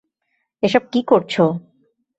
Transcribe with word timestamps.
এসব 0.63 0.83
কী 0.91 1.01
করছো? 1.07 1.43